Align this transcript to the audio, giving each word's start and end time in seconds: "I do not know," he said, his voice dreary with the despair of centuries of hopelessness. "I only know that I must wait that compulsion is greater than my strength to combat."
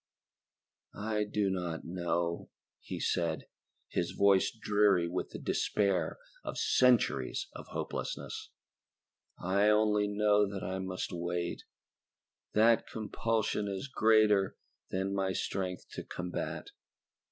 "I 0.97 1.25
do 1.25 1.51
not 1.51 1.85
know," 1.85 2.49
he 2.79 2.99
said, 2.99 3.45
his 3.91 4.13
voice 4.13 4.49
dreary 4.49 5.07
with 5.07 5.29
the 5.29 5.37
despair 5.37 6.17
of 6.43 6.57
centuries 6.57 7.45
of 7.53 7.67
hopelessness. 7.67 8.49
"I 9.37 9.69
only 9.69 10.07
know 10.07 10.47
that 10.51 10.63
I 10.63 10.79
must 10.79 11.11
wait 11.13 11.65
that 12.53 12.87
compulsion 12.87 13.67
is 13.67 13.87
greater 13.87 14.55
than 14.89 15.13
my 15.13 15.33
strength 15.33 15.87
to 15.91 16.03
combat." 16.03 16.69